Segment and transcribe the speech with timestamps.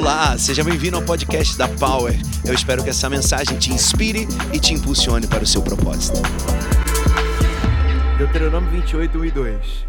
[0.00, 2.14] Olá, seja bem-vindo ao podcast da Power.
[2.42, 6.16] Eu espero que essa mensagem te inspire e te impulsione para o seu propósito.
[8.16, 9.86] Deuteronômio 28, 1 e 2.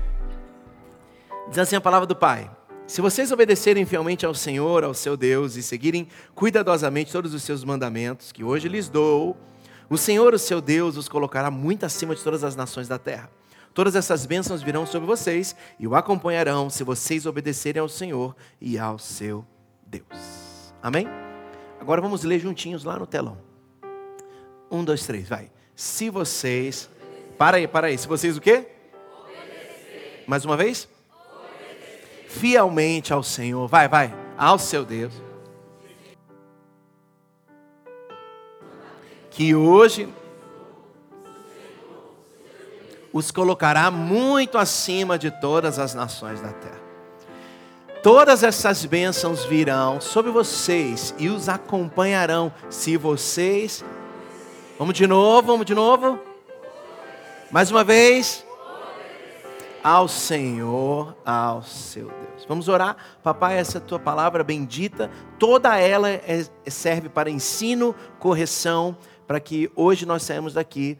[1.48, 2.52] Diz assim a palavra do Pai:
[2.86, 7.64] Se vocês obedecerem fielmente ao Senhor, ao seu Deus, e seguirem cuidadosamente todos os seus
[7.64, 9.38] mandamentos, que hoje lhes dou,
[9.90, 13.30] o Senhor, o seu Deus, os colocará muito acima de todas as nações da terra.
[13.74, 18.78] Todas essas bênçãos virão sobre vocês e o acompanharão se vocês obedecerem ao Senhor e
[18.78, 19.46] ao seu
[19.92, 20.74] Deus.
[20.82, 21.06] Amém?
[21.80, 23.38] Agora vamos ler juntinhos lá no telão.
[24.72, 25.52] Um, dois, três, vai.
[25.76, 26.90] Se vocês.
[27.38, 27.98] Para aí, para aí.
[27.98, 28.68] Se vocês o quê?
[30.26, 30.88] Mais uma vez?
[32.30, 33.68] Fielmente ao Senhor.
[33.68, 34.16] Vai, vai.
[34.38, 35.14] Ao seu Deus.
[39.30, 40.08] Que hoje
[43.12, 46.81] os colocará muito acima de todas as nações da terra.
[48.04, 53.86] Todas essas bênçãos virão sobre vocês e os acompanharão se vocês.
[54.80, 56.20] Vamos de novo, vamos de novo.
[57.52, 58.44] Mais uma vez.
[59.84, 62.46] Ao Senhor, ao seu Deus.
[62.48, 62.98] Vamos orar.
[63.22, 68.98] Papai, essa tua palavra bendita, toda ela é, serve para ensino, correção,
[69.28, 70.98] para que hoje nós saímos daqui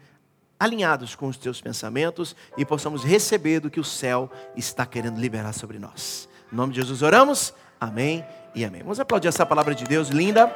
[0.58, 5.52] alinhados com os teus pensamentos e possamos receber do que o céu está querendo liberar
[5.52, 6.30] sobre nós.
[6.52, 7.54] Em nome de Jesus oramos.
[7.80, 8.82] Amém e amém.
[8.82, 10.52] Vamos aplaudir essa palavra de Deus linda.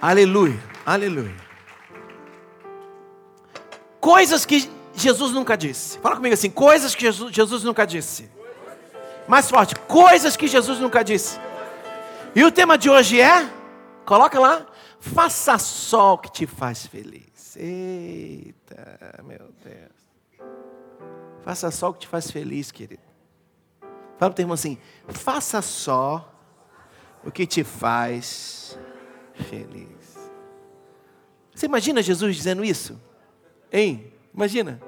[0.00, 1.34] Aleluia, aleluia.
[4.00, 5.98] Coisas que Jesus nunca disse.
[5.98, 8.30] Fala comigo assim: coisas que Jesus, Jesus nunca disse.
[9.26, 11.40] Mais forte: coisas que Jesus nunca disse.
[12.36, 13.50] E o tema de hoje é,
[14.04, 14.64] coloca lá,
[15.00, 17.56] faça só o que te faz feliz.
[17.56, 20.48] Eita, meu Deus.
[21.42, 23.13] Faça só o que te faz feliz, querido.
[24.18, 26.32] Fala para o teu irmão assim: faça só
[27.24, 28.78] o que te faz
[29.34, 30.30] feliz.
[31.54, 33.00] Você imagina Jesus dizendo isso?
[33.72, 34.12] Hein?
[34.32, 34.80] Imagina.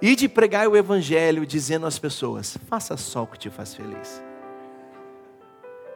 [0.00, 4.22] E de pregar o evangelho dizendo às pessoas: faça só o que te faz feliz.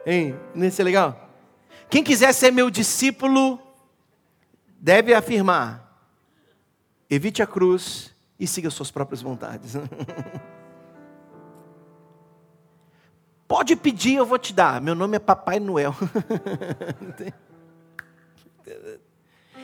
[0.05, 0.35] Hein?
[0.55, 1.29] Não ser legal?
[1.89, 3.59] Quem quiser ser meu discípulo,
[4.79, 6.01] deve afirmar:
[7.09, 9.73] evite a cruz e siga suas próprias vontades.
[13.47, 14.81] Pode pedir, eu vou te dar.
[14.81, 15.95] Meu nome é Papai Noel.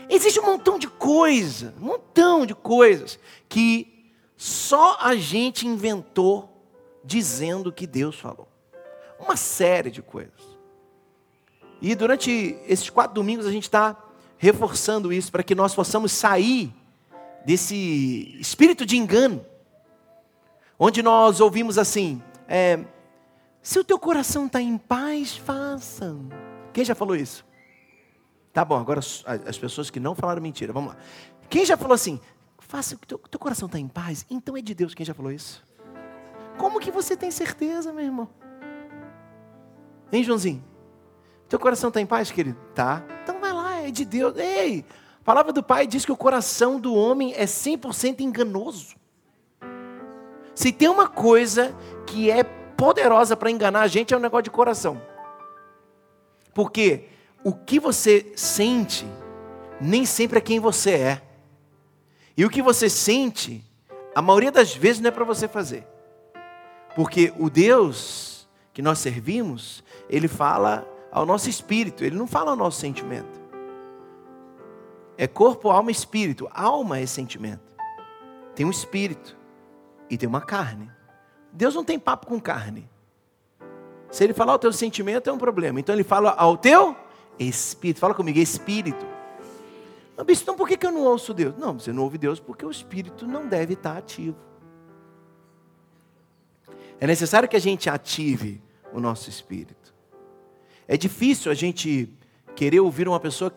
[0.09, 6.49] Existe um montão de coisa, um montão de coisas que só a gente inventou
[7.03, 8.47] dizendo que Deus falou.
[9.19, 10.53] Uma série de coisas.
[11.81, 13.97] E durante esses quatro domingos a gente está
[14.38, 16.73] reforçando isso para que nós possamos sair
[17.45, 19.45] desse espírito de engano,
[20.79, 22.79] onde nós ouvimos assim: é,
[23.63, 26.16] se o teu coração está em paz, faça.
[26.72, 27.44] Quem já falou isso?
[28.51, 31.00] Tá bom, agora as pessoas que não falaram mentira, vamos lá.
[31.50, 32.19] Quem já falou assim?
[32.59, 34.25] Faça, o teu, teu coração está em paz?
[34.29, 34.94] Então é de Deus.
[34.94, 35.63] Quem já falou isso?
[36.57, 38.29] Como que você tem certeza, meu irmão?
[40.12, 40.63] Hein, Joãozinho?
[41.50, 42.59] Teu coração está em paz, querido?
[42.75, 43.03] Tá.
[43.24, 43.34] Então
[43.84, 44.35] é de Deus.
[44.38, 44.85] Ei,
[45.19, 48.95] a palavra do Pai diz que o coração do homem é 100% enganoso.
[50.56, 51.75] Se tem uma coisa
[52.06, 52.44] que é
[52.83, 55.01] poderosa para enganar a gente é um negócio de coração.
[56.53, 57.05] Porque
[57.41, 59.07] o que você sente
[59.79, 61.21] nem sempre é quem você é.
[62.35, 63.63] E o que você sente,
[64.13, 65.88] a maioria das vezes não é para você fazer.
[66.94, 72.57] Porque o Deus que nós servimos, ele fala ao nosso espírito, ele não fala ao
[72.57, 73.39] nosso sentimento.
[75.17, 76.50] É corpo, alma e espírito.
[76.51, 77.63] Alma é sentimento.
[78.53, 79.38] Tem um espírito
[80.09, 80.93] e tem uma carne.
[81.53, 82.90] Deus não tem papo com carne.
[84.12, 85.80] Se ele falar o teu sentimento é um problema.
[85.80, 86.96] Então ele fala ao teu
[87.40, 88.00] espírito.
[88.00, 89.06] Fala comigo, espírito.
[90.28, 91.56] Mas, então por que eu não ouço Deus?
[91.58, 94.38] Não, você não ouve Deus porque o espírito não deve estar ativo.
[97.00, 98.62] É necessário que a gente ative
[98.92, 99.94] o nosso espírito.
[100.88, 102.10] É difícil a gente
[102.56, 103.51] querer ouvir uma pessoa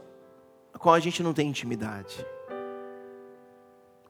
[0.78, 2.24] qual a gente não tem intimidade.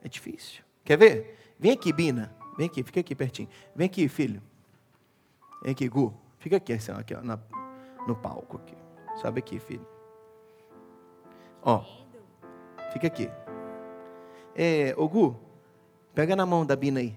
[0.03, 0.63] É difícil.
[0.83, 1.37] Quer ver?
[1.59, 2.36] Vem aqui, Bina.
[2.57, 3.47] Vem aqui, fica aqui pertinho.
[3.75, 4.41] Vem aqui, filho.
[5.61, 6.13] Vem aqui, Gu.
[6.39, 7.39] Fica aqui, assim, aqui ó, na,
[8.07, 8.75] no palco aqui.
[9.21, 9.87] Sobe aqui, filho.
[11.61, 11.83] Ó.
[12.91, 13.29] Fica aqui.
[14.55, 15.39] É, ô Gu,
[16.15, 17.15] pega na mão da Bina aí.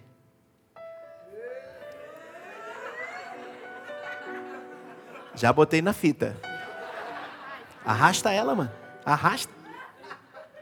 [5.35, 6.37] Já botei na fita.
[7.83, 8.71] Arrasta ela, mano.
[9.07, 9.51] Arrasta.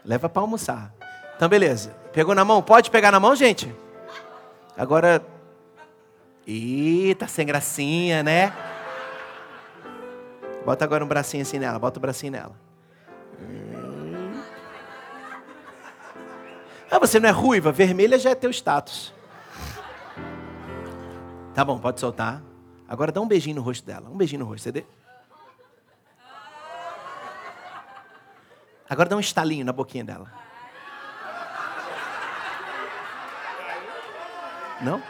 [0.05, 0.95] Leva para almoçar.
[1.35, 1.91] Então, beleza.
[2.13, 2.63] Pegou na mão?
[2.63, 3.75] Pode pegar na mão, gente?
[4.79, 5.27] Agora.
[6.47, 8.53] Ih, tá sem gracinha, né?
[10.65, 12.57] Bota agora um bracinho assim nela, bota o bracinho nela.
[16.91, 19.13] Ah, você não é ruiva, vermelha já é teu status.
[21.55, 22.43] Tá bom, pode soltar.
[22.89, 24.09] Agora dá um beijinho no rosto dela.
[24.09, 24.73] Um beijinho no rosto.
[24.73, 24.87] Você?
[28.89, 30.33] Agora dá um estalinho na boquinha dela.
[34.81, 35.03] Não?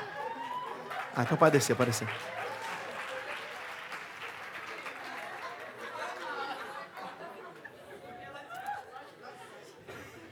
[1.15, 2.09] Ah, então pode descer, pode descer.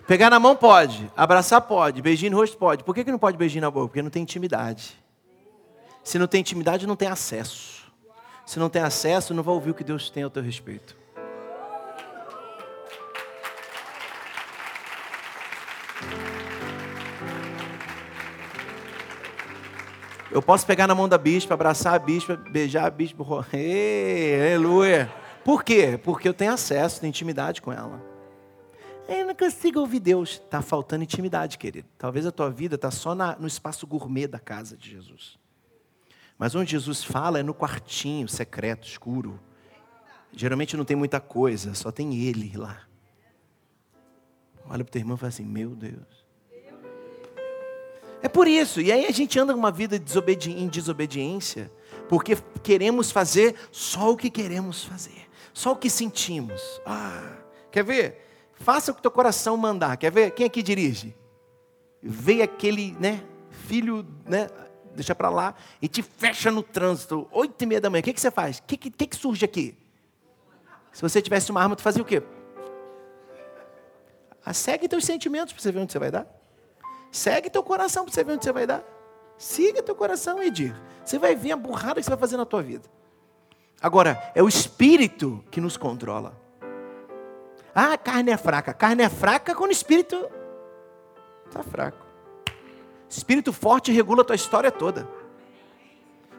[0.07, 2.85] Pegar na mão pode, abraçar pode, beijinho no rosto pode.
[2.85, 3.89] Por que, que não pode beijinho na boca?
[3.89, 4.97] Porque não tem intimidade.
[6.05, 7.93] Se não tem intimidade, não tem acesso.
[8.47, 10.97] Se não tem acesso, não vai ouvir o que Deus tem ao teu respeito.
[20.37, 23.25] Eu posso pegar na mão da bispa, abraçar a bispa, beijar a bispa.
[23.57, 25.11] Ei, aleluia.
[25.43, 25.99] Por quê?
[26.05, 28.05] Porque eu tenho acesso, tenho intimidade com ela.
[29.09, 30.33] Eu não consigo ouvir Deus.
[30.33, 31.89] Está faltando intimidade, querido.
[31.97, 35.39] Talvez a tua vida está só na, no espaço gourmet da casa de Jesus.
[36.37, 39.41] Mas onde Jesus fala é no quartinho secreto, escuro.
[40.33, 42.83] Geralmente não tem muita coisa, só tem Ele lá.
[44.69, 46.26] Olha para o teu irmão e fala assim: Meu Deus.
[48.23, 51.71] É por isso, e aí a gente anda uma vida em desobediência,
[52.09, 56.81] porque queremos fazer só o que queremos fazer, só o que sentimos.
[56.85, 57.37] Ah,
[57.71, 58.27] quer ver?
[58.55, 59.97] Faça o que teu coração mandar.
[59.97, 60.31] Quer ver?
[60.31, 61.15] Quem aqui dirige?
[62.03, 64.49] Vem aquele, né, filho, né,
[64.95, 68.01] deixa para lá, e te fecha no trânsito, oito e meia da manhã.
[68.01, 68.59] O que, que você faz?
[68.59, 69.77] O que, que, que surge aqui?
[70.93, 72.23] Se você tivesse uma arma, tu fazia o quê?
[74.45, 76.27] Ah, segue teus sentimentos para você ver onde você vai dar.
[77.11, 78.85] Segue teu coração para você ver onde você vai dar.
[79.39, 80.75] Siga teu coração, Edir.
[81.05, 82.89] Você vai ver a burrada que você vai fazer na tua vida.
[83.81, 86.41] Agora, é o espírito que nos controla.
[87.75, 88.73] Ah, carne é fraca.
[88.73, 90.17] Carne é fraca quando o espírito
[91.47, 92.07] está fraco.
[93.09, 95.07] Espírito forte regula a tua história toda.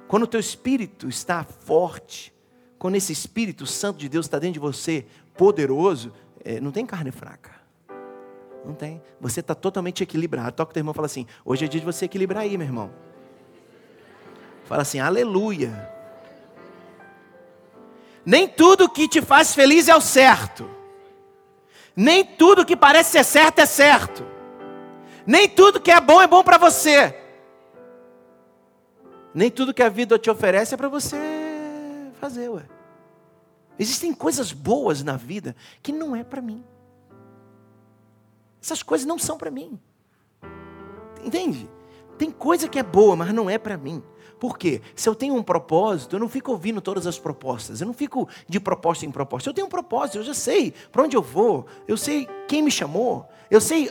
[0.07, 2.33] Quando o teu espírito está forte,
[2.77, 5.05] quando esse Espírito Santo de Deus está dentro de você,
[5.35, 6.13] poderoso,
[6.43, 7.56] é, não tem carne fraca.
[8.67, 9.01] Não tem.
[9.21, 10.51] Você está totalmente equilibrado.
[10.51, 12.67] Toca o teu irmão e fala assim: hoje é dia de você equilibrar aí, meu
[12.67, 12.91] irmão.
[14.65, 15.89] Fala assim, aleluia.
[18.25, 20.69] Nem tudo que te faz feliz é o certo.
[21.95, 24.25] Nem tudo que parece ser certo é certo.
[25.25, 27.15] Nem tudo que é bom é bom para você.
[29.33, 31.15] Nem tudo que a vida te oferece é para você
[32.19, 32.63] fazer, ué.
[33.79, 36.65] Existem coisas boas na vida que não é para mim.
[38.67, 39.79] Essas coisas não são para mim.
[41.23, 41.69] Entende?
[42.17, 44.03] Tem coisa que é boa, mas não é para mim.
[44.37, 44.81] Por quê?
[44.93, 47.79] Se eu tenho um propósito, eu não fico ouvindo todas as propostas.
[47.79, 49.49] Eu não fico de proposta em proposta.
[49.49, 51.65] Eu tenho um propósito, eu já sei para onde eu vou.
[51.87, 53.25] Eu sei quem me chamou.
[53.49, 53.89] Eu sei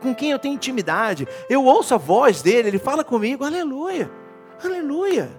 [0.00, 1.26] com quem eu tenho intimidade.
[1.50, 3.44] Eu ouço a voz dele, ele fala comigo.
[3.44, 4.08] Aleluia.
[4.62, 5.32] Aleluia.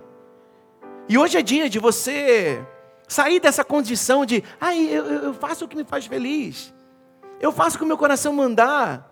[1.07, 2.61] E hoje é dia de você
[3.07, 6.73] sair dessa condição de, ai, eu, eu faço o que me faz feliz.
[7.43, 9.11] Eu faço que o meu coração mandar.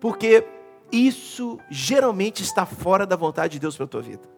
[0.00, 0.44] Porque
[0.90, 4.28] isso geralmente está fora da vontade de Deus para a tua vida.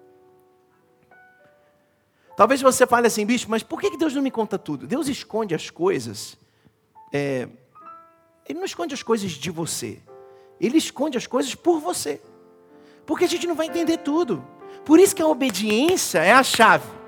[2.36, 4.86] Talvez você fale assim, bicho, mas por que Deus não me conta tudo?
[4.86, 6.36] Deus esconde as coisas.
[7.10, 7.48] É,
[8.46, 10.00] ele não esconde as coisas de você.
[10.60, 12.20] Ele esconde as coisas por você.
[13.06, 14.44] Porque a gente não vai entender tudo.
[14.84, 16.99] Por isso que a obediência é a chave.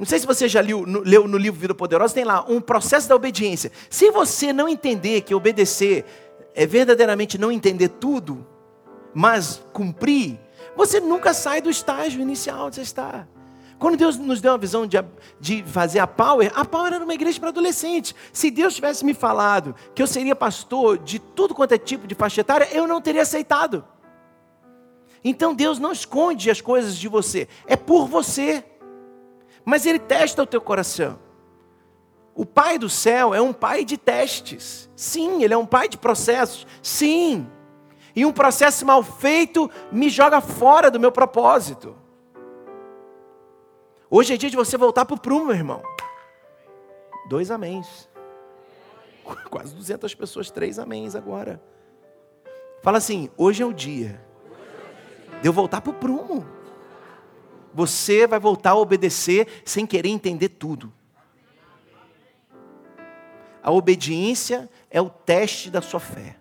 [0.00, 3.06] Não sei se você já leu, leu no livro Vida Poderosa, tem lá um processo
[3.06, 3.70] da obediência.
[3.90, 6.06] Se você não entender que obedecer
[6.54, 8.46] é verdadeiramente não entender tudo,
[9.12, 10.40] mas cumprir,
[10.74, 13.28] você nunca sai do estágio inicial onde você está.
[13.78, 14.96] Quando Deus nos deu uma visão de,
[15.38, 18.14] de fazer a Power, a Power era uma igreja para adolescentes.
[18.32, 22.14] Se Deus tivesse me falado que eu seria pastor de tudo quanto é tipo de
[22.14, 23.84] faixa etária, eu não teria aceitado.
[25.22, 28.64] Então Deus não esconde as coisas de você, é por você.
[29.64, 31.18] Mas Ele testa o teu coração.
[32.34, 34.90] O Pai do céu é um pai de testes.
[34.96, 36.66] Sim, Ele é um pai de processos.
[36.82, 37.46] Sim.
[38.14, 41.96] E um processo mal feito me joga fora do meu propósito.
[44.08, 45.82] Hoje é dia de você voltar para o prumo, meu irmão.
[47.28, 48.08] Dois améns.
[49.48, 51.62] Quase 200 pessoas, três améns agora.
[52.82, 54.20] Fala assim: hoje é o dia
[55.40, 56.46] de eu voltar para o prumo.
[57.72, 60.92] Você vai voltar a obedecer sem querer entender tudo.
[63.62, 66.36] A obediência é o teste da sua fé.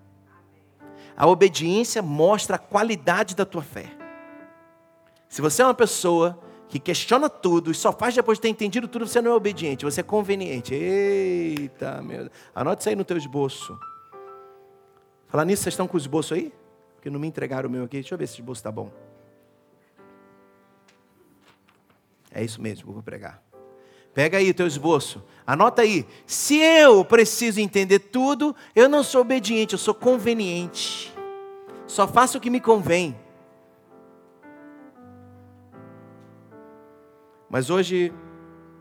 [1.16, 3.92] A obediência mostra a qualidade da tua fé.
[5.28, 8.88] Se você é uma pessoa que questiona tudo e só faz depois de ter entendido
[8.88, 10.74] tudo, você não é obediente, você é conveniente.
[10.74, 12.32] Eita, meu Deus.
[12.56, 13.78] Anote isso aí no teu esboço.
[15.28, 16.54] Falar nisso, vocês estão com o esboço aí?
[16.96, 17.98] Porque não me entregaram o meu aqui.
[17.98, 18.90] Deixa eu ver se o esboço está bom.
[22.32, 23.42] É isso mesmo, vou pregar.
[24.14, 25.24] Pega aí o teu esboço.
[25.46, 26.06] Anota aí.
[26.26, 31.14] Se eu preciso entender tudo, eu não sou obediente, eu sou conveniente.
[31.88, 33.16] Só faço o que me convém.
[37.50, 38.14] Mas hoje,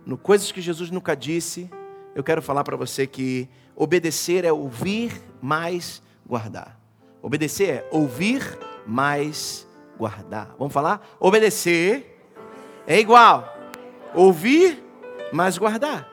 [0.05, 1.71] no Coisas que Jesus nunca disse,
[2.15, 6.79] eu quero falar para você que obedecer é ouvir mais guardar.
[7.23, 10.55] Obedecer é ouvir mais guardar.
[10.59, 11.17] Vamos falar?
[11.19, 12.18] Obedecer
[12.89, 13.55] é igual
[14.15, 14.83] ouvir
[15.31, 16.09] mais guardar.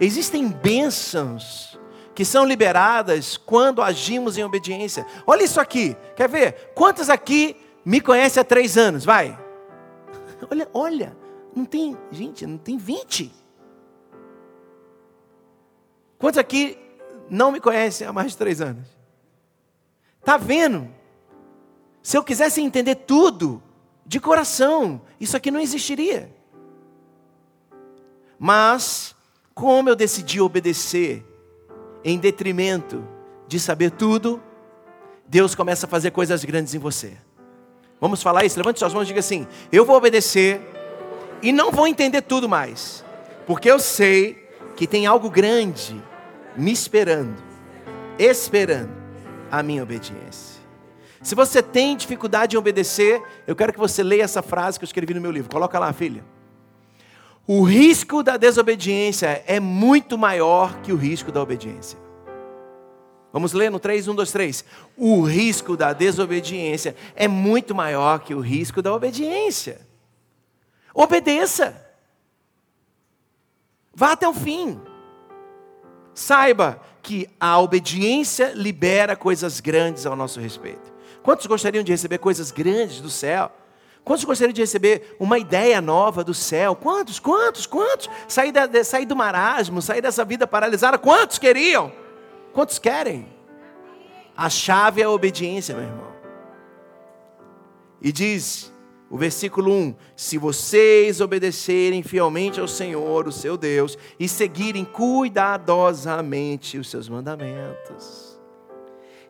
[0.00, 1.76] Existem bênçãos
[2.14, 5.04] que são liberadas quando agimos em obediência.
[5.26, 6.70] Olha isso aqui, quer ver?
[6.76, 9.04] Quantos aqui me conhecem há três anos?
[9.04, 9.36] Vai.
[10.48, 11.16] Olha, olha,
[11.54, 13.32] não tem, gente, não tem 20.
[16.18, 16.78] Quantos aqui
[17.28, 18.86] não me conhecem há mais de três anos?
[20.22, 20.88] Tá vendo?
[22.02, 23.62] Se eu quisesse entender tudo
[24.06, 26.30] de coração, isso aqui não existiria.
[28.38, 29.14] Mas,
[29.54, 31.24] como eu decidi obedecer
[32.04, 33.06] em detrimento
[33.48, 34.40] de saber tudo,
[35.26, 37.16] Deus começa a fazer coisas grandes em você.
[38.00, 38.58] Vamos falar isso?
[38.58, 40.60] Levante suas mãos e diga assim: Eu vou obedecer
[41.42, 43.04] e não vou entender tudo mais,
[43.46, 44.46] porque eu sei
[44.76, 46.00] que tem algo grande
[46.56, 47.42] me esperando,
[48.18, 48.94] esperando
[49.50, 50.55] a minha obediência.
[51.26, 54.86] Se você tem dificuldade em obedecer, eu quero que você leia essa frase que eu
[54.86, 55.50] escrevi no meu livro.
[55.50, 56.24] Coloca lá, filha.
[57.44, 61.98] O risco da desobediência é muito maior que o risco da obediência.
[63.32, 64.64] Vamos ler no 3, 1, 2, 3.
[64.96, 69.80] O risco da desobediência é muito maior que o risco da obediência.
[70.94, 71.74] Obedeça.
[73.92, 74.80] Vá até o fim.
[76.14, 80.94] Saiba que a obediência libera coisas grandes ao nosso respeito.
[81.26, 83.50] Quantos gostariam de receber coisas grandes do céu?
[84.04, 86.76] Quantos gostariam de receber uma ideia nova do céu?
[86.76, 88.08] Quantos, quantos, quantos?
[88.28, 90.96] Sair, da, sair do marasmo, sair dessa vida paralisada.
[90.96, 91.90] Quantos queriam?
[92.52, 93.26] Quantos querem?
[94.36, 96.12] A chave é a obediência, meu irmão.
[98.00, 98.72] E diz
[99.10, 106.78] o versículo 1: Se vocês obedecerem fielmente ao Senhor, o seu Deus, e seguirem cuidadosamente
[106.78, 108.35] os seus mandamentos.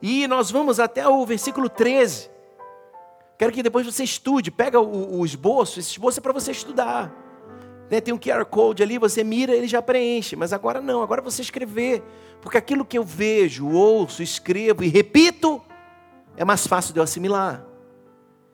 [0.02, 2.30] E nós vamos até o versículo 13.
[3.38, 7.12] Quero que depois você estude, pega o, o esboço, esse esboço é para você estudar.
[7.90, 10.34] Né, tem um QR Code ali, você mira, ele já preenche.
[10.34, 12.02] Mas agora não, agora você escrever.
[12.40, 15.62] Porque aquilo que eu vejo, ouço, escrevo e repito,
[16.36, 17.64] é mais fácil de eu assimilar.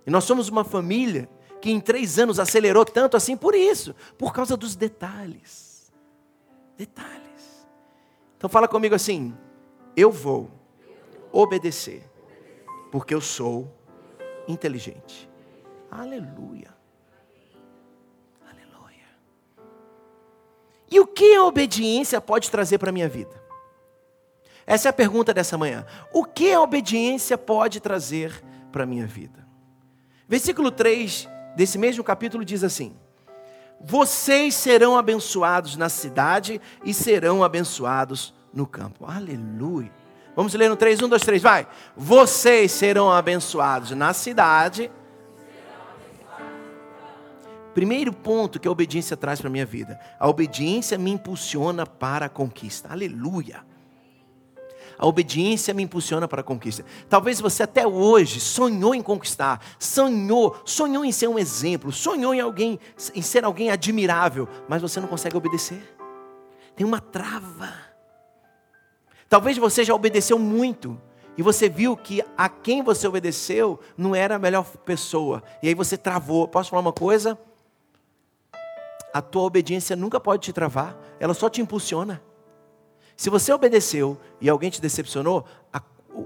[0.07, 1.29] E nós somos uma família
[1.61, 5.93] que em três anos acelerou tanto assim por isso, por causa dos detalhes.
[6.77, 7.67] Detalhes.
[8.37, 9.33] Então fala comigo assim:
[9.97, 10.51] eu vou
[11.33, 12.03] obedecer,
[12.91, 13.73] porque eu sou
[14.47, 15.29] inteligente.
[15.91, 16.75] Aleluia.
[18.49, 19.07] Aleluia.
[20.91, 23.43] E o que a obediência pode trazer para a minha vida?
[24.67, 25.85] Essa é a pergunta dessa manhã.
[26.13, 29.47] O que a obediência pode trazer para a minha vida?
[30.29, 32.97] Versículo 3 desse mesmo capítulo diz assim:
[33.81, 39.05] Vocês serão abençoados na cidade e serão abençoados no campo.
[39.05, 40.02] Aleluia.
[40.35, 41.67] Vamos ler no 3, 1, 2, 3, vai.
[41.97, 44.91] Vocês serão abençoados na cidade.
[47.75, 49.99] Primeiro ponto que a obediência traz para a minha vida.
[50.19, 52.91] A obediência me impulsiona para a conquista.
[52.91, 53.65] Aleluia.
[54.99, 56.85] A obediência me impulsiona para a conquista.
[57.09, 62.41] Talvez você até hoje sonhou em conquistar, sonhou, sonhou em ser um exemplo, sonhou em
[62.41, 62.79] alguém,
[63.15, 65.97] em ser alguém admirável, mas você não consegue obedecer.
[66.77, 67.92] Tem uma trava.
[69.33, 71.01] Talvez você já obedeceu muito
[71.39, 75.43] e você viu que a quem você obedeceu não era a melhor pessoa.
[75.63, 76.47] E aí você travou.
[76.47, 77.39] Posso falar uma coisa?
[79.11, 82.23] A tua obediência nunca pode te travar, ela só te impulsiona.
[83.17, 85.81] Se você obedeceu e alguém te decepcionou, a,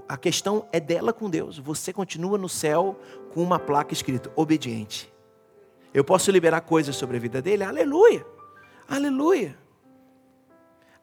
[0.09, 1.57] a questão é dela com Deus.
[1.59, 2.99] Você continua no céu
[3.33, 5.09] com uma placa escrita obediente.
[5.93, 7.63] Eu posso liberar coisas sobre a vida dele?
[7.63, 8.25] Aleluia!
[8.85, 9.66] Aleluia!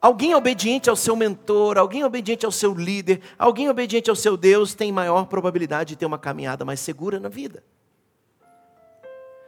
[0.05, 4.75] Alguém obediente ao seu mentor, alguém obediente ao seu líder, alguém obediente ao seu Deus
[4.75, 7.65] tem maior probabilidade de ter uma caminhada mais segura na vida.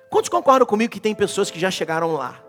[0.09, 2.43] Quantos concordam comigo que tem pessoas que já chegaram lá?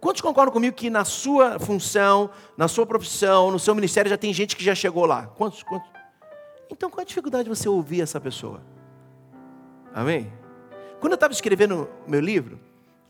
[0.00, 4.34] Quantos concordam comigo que na sua função, na sua profissão, no seu ministério já tem
[4.34, 5.28] gente que já chegou lá?
[5.28, 5.62] Quantos?
[5.62, 5.88] quantos?
[6.68, 8.60] Então qual a dificuldade de você ouvir essa pessoa?
[9.94, 10.32] Amém?
[10.98, 12.58] Quando eu estava escrevendo meu livro,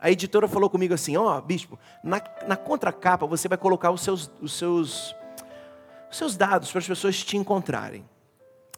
[0.00, 4.00] a editora falou comigo assim: Ó, oh, bispo, na, na contracapa você vai colocar os
[4.00, 5.14] seus, os seus,
[6.10, 8.08] os seus dados para as pessoas te encontrarem.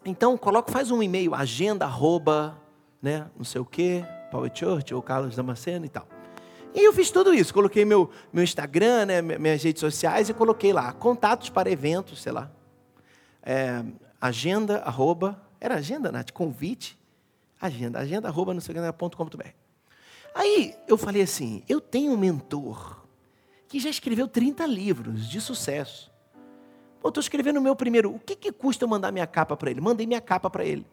[0.05, 2.59] Então, coloca, faz um e-mail, agenda, arroba,
[3.00, 6.09] né, não sei o quê, Power Church ou Carlos Damasceno e tal.
[6.75, 10.73] E eu fiz tudo isso, coloquei meu, meu Instagram, né, minhas redes sociais e coloquei
[10.73, 12.50] lá, contatos para eventos, sei lá.
[13.45, 13.85] É,
[14.21, 16.33] agenda, arroba, era agenda, Nath?
[16.33, 16.99] Convite,
[17.61, 19.62] agenda, agenda, arroba, não sei o
[20.35, 23.03] Aí eu falei assim, eu tenho um mentor
[23.69, 26.11] que já escreveu 30 livros de sucesso.
[27.01, 29.71] Pô, estou escrevendo o meu primeiro, o que, que custa eu mandar minha capa para
[29.71, 29.81] ele?
[29.81, 30.87] Mandei minha capa para ele.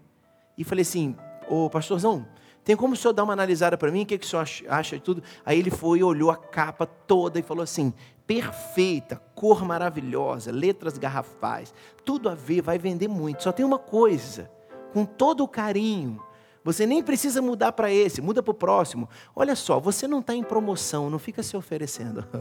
[0.58, 1.16] E falei assim,
[1.48, 2.26] ô pastorzão,
[2.64, 4.04] tem como o senhor dar uma analisada para mim?
[4.04, 5.24] O que, que o senhor acha de tudo?
[5.46, 7.94] Aí ele foi, olhou a capa toda e falou assim:
[8.28, 11.74] perfeita, cor maravilhosa, letras garrafais,
[12.06, 13.44] tudo a ver, vai vender muito.
[13.44, 14.52] Só tem uma coisa,
[14.94, 16.22] com todo o carinho.
[16.72, 19.10] Você nem precisa mudar para esse, muda para o próximo.
[19.36, 22.24] Olha só, você não está em promoção, não fica se oferecendo.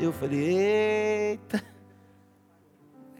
[0.00, 1.64] Eu falei, eita.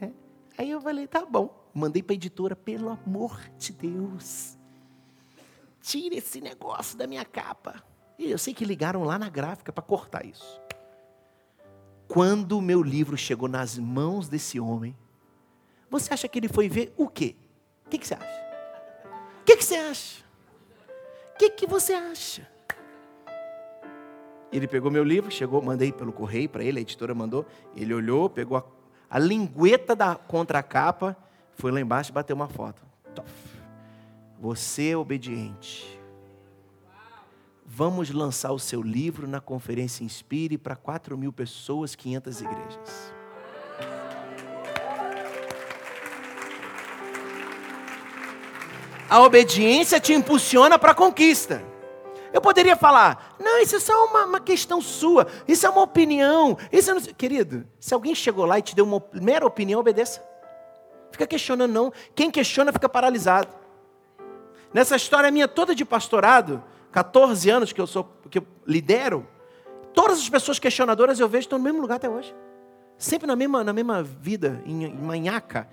[0.01, 0.09] É.
[0.57, 1.49] Aí eu falei, tá bom.
[1.73, 4.57] Mandei para a editora, pelo amor de Deus,
[5.79, 7.81] tire esse negócio da minha capa.
[8.19, 10.61] E eu sei que ligaram lá na gráfica para cortar isso.
[12.07, 14.95] Quando o meu livro chegou nas mãos desse homem,
[15.89, 17.37] você acha que ele foi ver o quê?
[17.85, 18.44] O que, que você acha?
[19.45, 20.23] O que, que você acha?
[21.35, 22.49] O que, que você acha?
[24.51, 27.45] Ele pegou meu livro, chegou, mandei pelo correio para ele, a editora mandou.
[27.75, 28.63] Ele olhou, pegou a,
[29.07, 31.15] a lingueta da contracapa
[31.53, 32.83] foi lá embaixo e bateu uma foto.
[34.39, 35.95] Você é obediente.
[37.63, 43.14] Vamos lançar o seu livro na conferência Inspire para 4 mil pessoas, 500 igrejas.
[49.15, 51.63] A obediência te impulsiona para a conquista.
[52.33, 56.57] Eu poderia falar, não, isso é só uma, uma, questão sua, isso é uma opinião.
[56.69, 57.01] Isso é não...
[57.01, 60.21] Querido, se alguém chegou lá e te deu uma mera opinião, obedeça.
[61.13, 61.93] Fica questionando, não.
[62.13, 63.47] Quem questiona fica paralisado.
[64.73, 69.25] Nessa história minha toda de pastorado, 14 anos que eu sou, que eu lidero,
[69.93, 72.35] todas as pessoas questionadoras eu vejo estão no mesmo lugar até hoje.
[72.97, 75.67] Sempre na mesma, na mesma vida, em, em manhaca.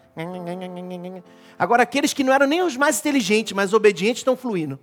[1.58, 4.78] Agora, aqueles que não eram nem os mais inteligentes, mas obedientes, estão fluindo.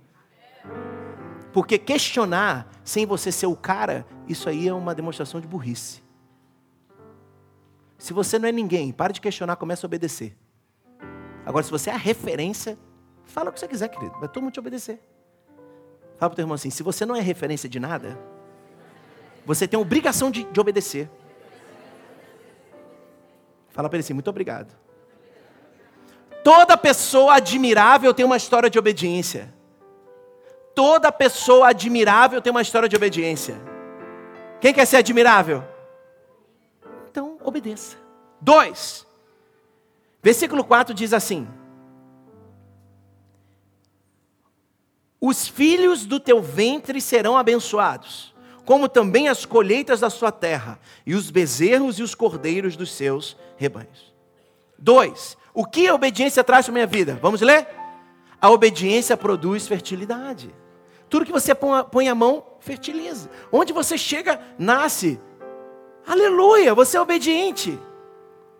[1.52, 6.02] Porque questionar sem você ser o cara, isso aí é uma demonstração de burrice.
[7.98, 10.34] Se você não é ninguém, para de questionar, começa a obedecer.
[11.44, 12.78] Agora, se você é a referência,
[13.24, 14.18] fala o que você quiser, querido.
[14.18, 15.00] Vai todo mundo te obedecer.
[16.16, 18.18] Fala para o teu irmão assim: se você não é referência de nada,
[19.44, 21.10] você tem obrigação de, de obedecer.
[23.80, 24.76] Fala para ele assim: muito obrigado.
[26.44, 29.54] Toda pessoa admirável tem uma história de obediência.
[30.74, 33.56] Toda pessoa admirável tem uma história de obediência.
[34.60, 35.64] Quem quer ser admirável?
[37.10, 37.96] Então, obedeça.
[38.38, 39.06] Dois,
[40.22, 41.48] Versículo 4 diz assim:
[45.18, 48.29] Os filhos do teu ventre serão abençoados,
[48.70, 53.36] como também as colheitas da sua terra, e os bezerros e os cordeiros dos seus
[53.56, 54.14] rebanhos.
[54.78, 55.36] 2.
[55.52, 57.18] O que a obediência traz para a minha vida?
[57.20, 57.66] Vamos ler?
[58.40, 60.54] A obediência produz fertilidade.
[61.08, 63.28] Tudo que você põe a mão, fertiliza.
[63.50, 65.20] Onde você chega, nasce.
[66.06, 67.76] Aleluia, você é obediente.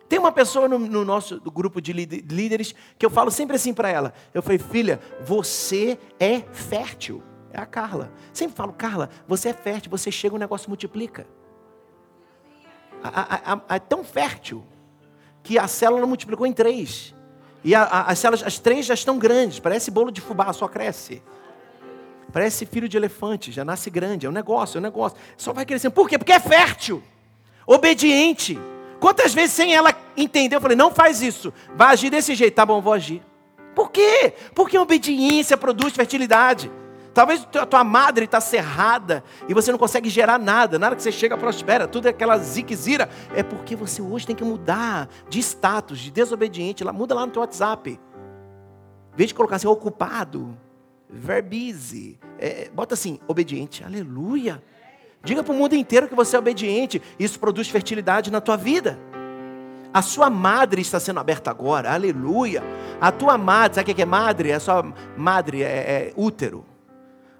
[0.09, 3.87] Tem uma pessoa no, no nosso grupo de líderes que eu falo sempre assim para
[3.87, 4.13] ela.
[4.33, 7.23] Eu falei, filha, você é fértil.
[7.53, 8.11] É a Carla.
[8.33, 11.27] Sempre falo, Carla, você é fértil, você chega, o negócio multiplica.
[13.69, 14.63] É tão fértil
[15.43, 17.15] que a célula multiplicou em três.
[17.63, 20.67] E a, a, as células, as três já estão grandes, parece bolo de fubá, só
[20.67, 21.21] cresce.
[22.31, 25.17] Parece filho de elefante, já nasce grande, é um negócio, é um negócio.
[25.35, 25.91] Só vai crescendo.
[25.91, 26.17] Por quê?
[26.17, 27.03] Porque é fértil,
[27.65, 28.57] obediente.
[28.99, 32.65] Quantas vezes sem ela entender, eu falei, não faz isso, vai agir desse jeito, tá
[32.65, 33.21] bom, vou agir.
[33.75, 34.33] Por quê?
[34.53, 36.71] Porque a obediência produz fertilidade.
[37.13, 41.11] Talvez a tua madre está cerrada e você não consegue gerar nada, nada que você
[41.11, 43.09] chega prospera, tudo é aquela ziquezira.
[43.35, 47.41] É porque você hoje tem que mudar de status, de desobediente, muda lá no teu
[47.41, 47.99] WhatsApp.
[49.13, 50.57] Em vez de colocar assim, ocupado,
[51.09, 54.63] verbize, é, bota assim, obediente, aleluia.
[55.23, 57.01] Diga para o mundo inteiro que você é obediente.
[57.19, 58.97] Isso produz fertilidade na tua vida.
[59.93, 62.63] A sua madre está sendo aberta agora, aleluia.
[63.01, 64.53] A tua madre, sabe o que é madre?
[64.53, 64.81] A sua
[65.17, 66.70] madre é, é útero.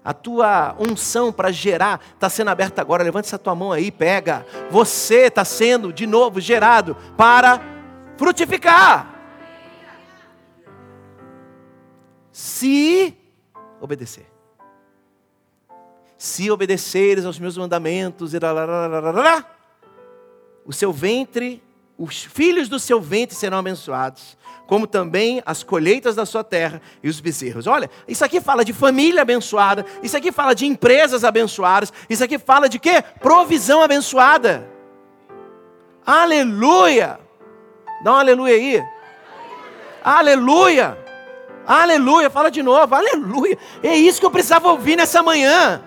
[0.04, 3.04] A tua unção para gerar está sendo aberta agora.
[3.04, 4.44] Levante essa tua mão aí, pega.
[4.70, 7.60] Você está sendo de novo gerado para
[8.16, 9.14] frutificar.
[12.32, 13.16] Se
[13.80, 14.26] obedecer.
[16.18, 18.32] Se obedeceres aos meus mandamentos,
[20.64, 21.62] o seu ventre,
[21.98, 27.08] os filhos do seu ventre serão abençoados, como também as colheitas da sua terra e
[27.08, 27.66] os bezerros.
[27.66, 32.38] Olha, isso aqui fala de família abençoada, isso aqui fala de empresas abençoadas, isso aqui
[32.38, 33.04] fala de quê?
[33.20, 34.68] Provisão abençoada.
[36.04, 37.20] Aleluia!
[38.02, 38.84] Dá um aleluia aí.
[40.02, 40.98] Aleluia!
[41.64, 42.30] Aleluia!
[42.30, 43.56] Fala de novo, aleluia!
[43.82, 45.82] É isso que eu precisava ouvir nessa manhã.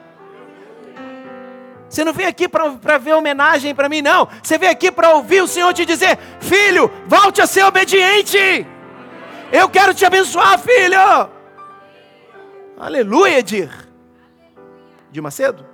[1.95, 4.27] Você não veio aqui para ver homenagem para mim, não.
[4.43, 8.37] Você veio aqui para ouvir o Senhor te dizer: Filho, volte a ser obediente.
[9.49, 10.99] Eu quero te abençoar, filho.
[12.77, 13.71] Aleluia, Edir.
[15.09, 15.65] De Macedo?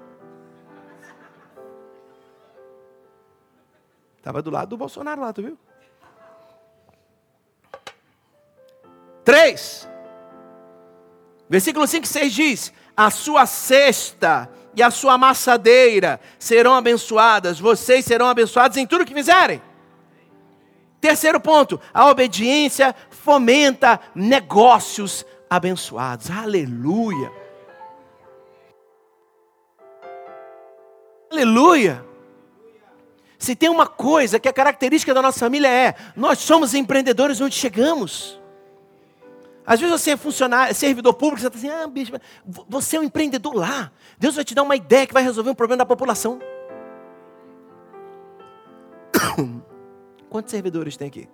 [4.16, 5.58] Estava do lado do Bolsonaro lá, tu viu?
[9.26, 9.90] Três.
[11.50, 18.06] Versículo 5 e 6 diz: A sua cesta e a sua amassadeira serão abençoadas, vocês
[18.06, 19.62] serão abençoados em tudo que fizerem.
[21.00, 26.30] Terceiro ponto, a obediência fomenta negócios abençoados.
[26.30, 27.32] Aleluia.
[31.32, 32.06] Aleluia.
[33.40, 37.56] Se tem uma coisa que a característica da nossa família é, nós somos empreendedores onde
[37.56, 38.41] chegamos.
[39.66, 42.12] Às vezes você é funcionário, é servidor público, você está assim, ah, bicho,
[42.68, 43.92] você é um empreendedor lá.
[44.18, 46.40] Deus vai te dar uma ideia que vai resolver um problema da população.
[50.30, 51.30] Quantos servidores tem aqui?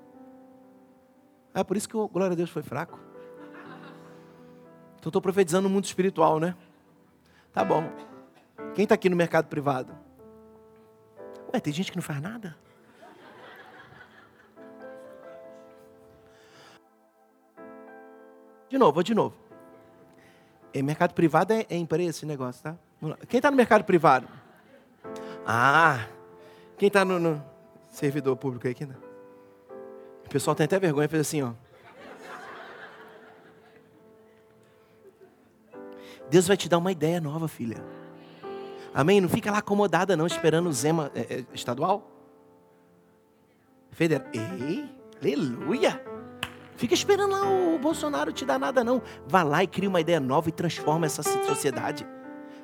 [1.54, 3.00] Ah, por isso que o glória a Deus foi fraco.
[5.00, 6.56] Então estou profetizando no mundo espiritual, né?
[7.54, 7.90] Tá bom.
[8.76, 9.96] Quem está aqui no mercado privado?
[11.54, 12.56] Ué, tem gente que não faz nada?
[18.70, 19.36] De novo, de novo.
[20.74, 22.76] É, mercado privado é, é empresa esse negócio, tá?
[23.28, 24.28] Quem está no mercado privado?
[25.46, 26.08] Ah,
[26.78, 27.44] quem está no, no,
[27.90, 28.74] servidor público aí?
[28.74, 28.96] Quem tá?
[30.26, 31.54] O pessoal tem até vergonha, fez assim, ó.
[36.30, 37.78] Deus vai te dar uma ideia nova, filha.
[38.94, 39.22] Amém?
[39.22, 42.12] Não fica lá acomodada, não, esperando o Zema é, é, estadual.
[43.92, 44.28] Federal.
[44.34, 44.90] Ei,
[45.22, 46.17] aleluia!
[46.78, 49.02] Fica esperando lá o Bolsonaro te dar nada, não.
[49.28, 52.08] Vá lá e cria uma ideia nova e transforma essa sociedade.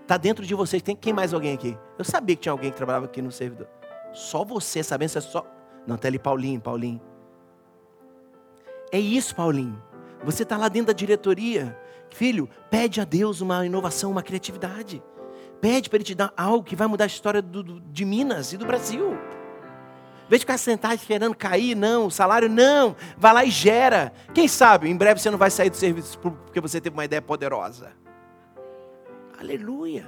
[0.04, 0.84] Está dentro de vocês.
[0.84, 1.76] Tem quem mais alguém aqui?
[1.98, 3.68] Eu sabia que tinha alguém que trabalhava aqui no servidor.
[4.14, 5.44] Só você sabendo se é só.
[5.88, 7.02] Não, tá ali Paulinho, Paulinho.
[8.92, 9.82] É isso, Paulinho.
[10.24, 11.76] Você está lá dentro da diretoria.
[12.12, 15.02] Filho, pede a Deus uma inovação, uma criatividade.
[15.60, 18.58] Pede para Ele te dar algo que vai mudar a história do, de Minas e
[18.58, 19.18] do Brasil.
[20.26, 22.96] Em vez de ficar sentado esperando cair, não, o salário não.
[23.18, 24.14] Vai lá e gera.
[24.34, 27.06] Quem sabe, em breve você não vai sair do serviço público porque você teve uma
[27.06, 27.92] ideia poderosa.
[29.40, 30.08] Aleluia.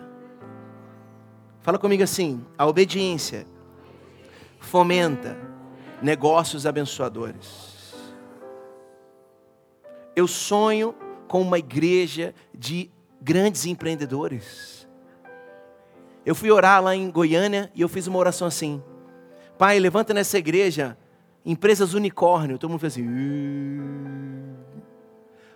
[1.61, 3.45] Fala comigo assim: a obediência
[4.59, 5.37] fomenta
[6.01, 7.93] negócios abençoadores.
[10.15, 10.95] Eu sonho
[11.27, 12.89] com uma igreja de
[13.21, 14.87] grandes empreendedores.
[16.25, 18.81] Eu fui orar lá em Goiânia e eu fiz uma oração assim:
[19.57, 20.97] Pai, levanta nessa igreja
[21.45, 22.57] empresas unicórnio.
[22.57, 23.07] Todo mundo fez assim.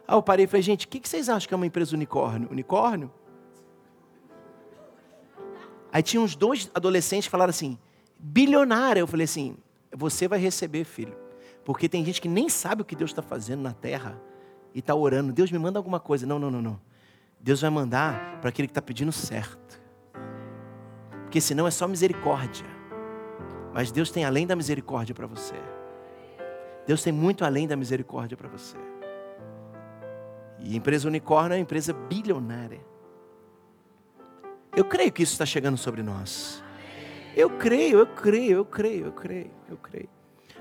[0.08, 2.50] Aí eu parei e falei, gente, o que vocês acham que é uma empresa unicórnio?
[2.50, 3.12] Unicórnio?
[5.92, 7.78] Aí tinha uns dois adolescentes que falaram assim,
[8.18, 9.00] bilionária.
[9.00, 9.58] Eu falei assim,
[9.96, 11.16] você vai receber, filho.
[11.66, 14.20] Porque tem gente que nem sabe o que Deus está fazendo na terra
[14.74, 15.34] e está orando.
[15.34, 16.26] Deus me manda alguma coisa.
[16.26, 16.80] Não, não, não, não.
[17.40, 19.80] Deus vai mandar para aquele que está pedindo certo.
[21.24, 22.79] Porque senão é só misericórdia.
[23.74, 25.56] Mas Deus tem além da misericórdia para você.
[26.88, 28.78] Deus tem muito além da misericórdia para você.
[30.60, 32.82] E empresa unicórnio é uma empresa bilionária.
[34.76, 36.64] Eu creio que isso está chegando sobre nós.
[37.36, 40.10] Eu creio, eu creio, eu creio, eu creio, eu creio.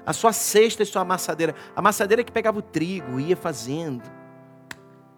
[0.04, 1.54] A sua cesta e sua amassadeira.
[1.74, 4.04] A amassadeira que pegava o trigo, ia fazendo.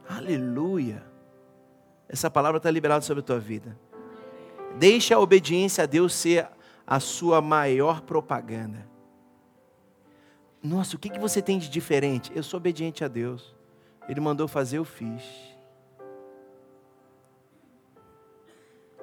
[0.08, 1.04] Aleluia.
[2.08, 3.78] Essa palavra está liberada sobre a tua vida.
[4.78, 6.48] Deixa a obediência a Deus ser
[6.90, 8.84] a sua maior propaganda.
[10.60, 12.32] Nossa, o que, que você tem de diferente?
[12.34, 13.54] Eu sou obediente a Deus.
[14.08, 15.22] Ele mandou fazer, eu fiz.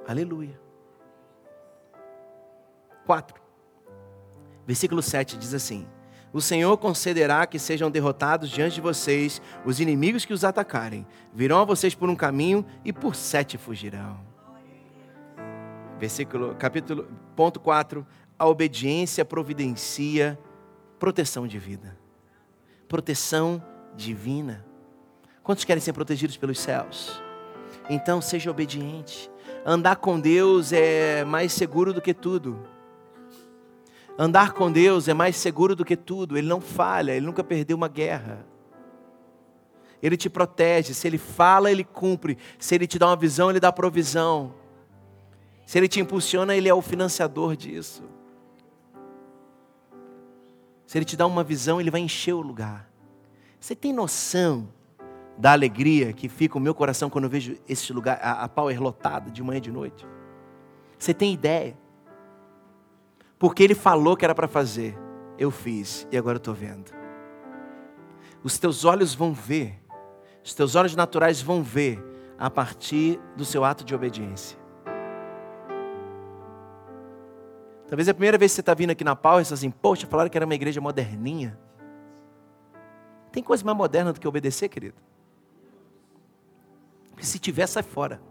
[0.05, 0.59] Aleluia.
[3.05, 3.41] 4.
[4.65, 5.87] Versículo 7 diz assim:
[6.33, 11.07] O Senhor concederá que sejam derrotados diante de vocês os inimigos que os atacarem.
[11.33, 14.19] Virão a vocês por um caminho e por sete fugirão.
[15.97, 18.05] Versículo, capítulo, ponto 4.
[18.37, 20.37] A obediência providencia
[20.97, 21.95] proteção de vida.
[22.89, 23.63] Proteção
[23.95, 24.65] divina.
[25.43, 27.21] Quantos querem ser protegidos pelos céus?
[27.89, 29.29] Então seja obediente.
[29.63, 32.59] Andar com Deus é mais seguro do que tudo.
[34.17, 36.37] Andar com Deus é mais seguro do que tudo.
[36.37, 38.45] Ele não falha, ele nunca perdeu uma guerra.
[40.01, 40.93] Ele te protege.
[40.93, 42.37] Se ele fala, ele cumpre.
[42.57, 44.53] Se ele te dá uma visão, ele dá provisão.
[45.67, 48.01] Se ele te impulsiona, ele é o financiador disso.
[50.85, 52.89] Se ele te dá uma visão, ele vai encher o lugar.
[53.59, 54.69] Você tem noção
[55.37, 58.81] da alegria que fica o meu coração quando eu vejo esse lugar, a, a power
[58.81, 60.07] lotada de manhã e de noite?
[60.97, 61.77] Você tem ideia?
[63.37, 64.97] Porque ele falou que era para fazer.
[65.37, 66.93] Eu fiz e agora eu estou vendo.
[68.41, 69.83] Os teus olhos vão ver,
[70.41, 72.01] os teus olhos naturais vão ver
[72.39, 74.66] a partir do seu ato de obediência.
[77.87, 80.05] Talvez é a primeira vez que você está vindo aqui na Power, você assim, poxa,
[80.05, 81.57] falaram que era uma igreja moderninha.
[83.31, 84.95] Tem coisa mais moderna do que obedecer, querido?
[87.11, 88.21] Porque se tiver, sai fora.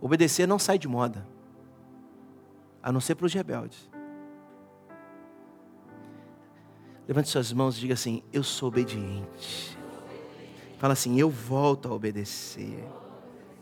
[0.00, 1.26] Obedecer não sai de moda.
[2.82, 3.90] A não ser para os rebeldes.
[7.08, 9.78] Levante suas mãos e diga assim: Eu sou obediente.
[10.78, 12.84] Fala assim: Eu volto a obedecer.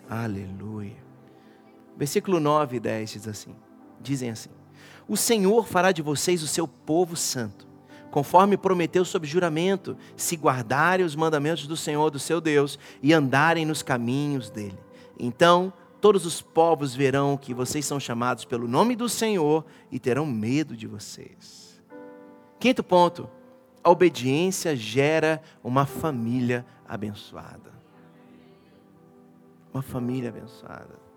[0.08, 0.96] Aleluia.
[1.96, 3.54] Versículo 9 e 10 diz assim:
[4.00, 4.50] Dizem assim:
[5.08, 7.66] O Senhor fará de vocês o seu povo santo,
[8.10, 13.64] conforme prometeu sob juramento, se guardarem os mandamentos do Senhor, do seu Deus, e andarem
[13.64, 14.78] nos caminhos dele.
[15.18, 20.24] Então todos os povos verão que vocês são chamados pelo nome do Senhor e terão
[20.24, 21.80] medo de vocês.
[22.58, 23.28] Quinto ponto,
[23.84, 27.70] a obediência gera uma família abençoada.
[29.72, 31.09] Uma família abençoada.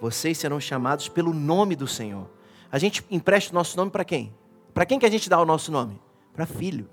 [0.00, 2.28] Vocês serão chamados pelo nome do Senhor.
[2.70, 4.34] A gente empresta o nosso nome para quem?
[4.72, 6.00] Para quem que a gente dá o nosso nome?
[6.32, 6.88] Para filho.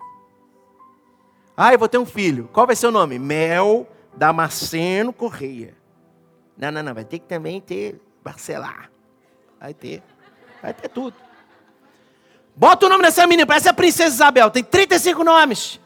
[1.55, 2.49] Ah, eu vou ter um filho.
[2.51, 3.19] Qual vai ser o nome?
[3.19, 5.75] Mel Damasceno Correia.
[6.57, 6.93] Não, não, não.
[6.93, 8.89] Vai ter que também ter Barcelar.
[9.59, 10.01] Vai ter.
[10.61, 11.15] Vai ter tudo.
[12.55, 15.79] Bota o nome dessa menina, parece a princesa Isabel, tem 35 nomes.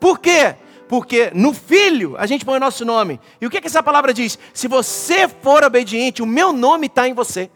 [0.00, 0.56] Por quê?
[0.92, 3.18] Porque no filho a gente põe o nosso nome.
[3.40, 4.38] E o que, é que essa palavra diz?
[4.52, 7.50] Se você for obediente, o meu nome está em você,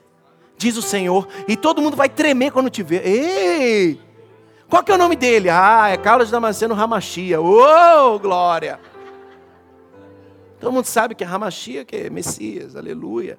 [0.57, 1.29] diz o Senhor.
[1.47, 3.07] E todo mundo vai tremer quando te ver.
[3.07, 4.01] Ei!
[4.71, 5.51] Qual que é o nome dele?
[5.51, 7.39] Ah, é Carlos Damasceno Ramachia.
[7.39, 8.81] Oh, glória!
[10.59, 13.39] Todo mundo sabe que é Ramachia, que é Messias, aleluia.